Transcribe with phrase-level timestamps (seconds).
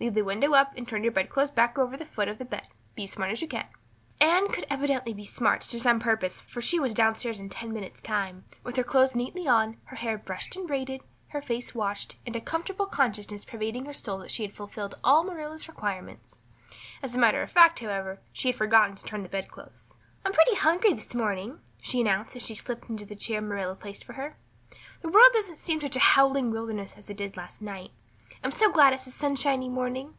[0.00, 2.66] Leave the window up and turn your bedclothes back over the foot of the bed.
[2.96, 3.66] Be as smart as you can."
[4.20, 7.72] Anne could evidently be smart to some purpose for she was down stairs in ten
[7.72, 12.16] minutes' time, with her clothes neatly on, her hair brushed and braided, her face washed,
[12.26, 16.42] and a comfortable consciousness pervading her soul that she had fulfilled all Marilla's requirements.
[17.00, 19.94] As a matter of fact, however, she had forgotten to turn back the bedclothes.
[20.24, 24.02] "I'm pretty hungry this morning," she announced as she slipped into the chair Marilla placed
[24.04, 24.36] for her.
[25.02, 27.92] "The world doesn't seem such a howling wilderness as it did last night.
[28.42, 30.16] I'm so glad it's a sunshiny morning.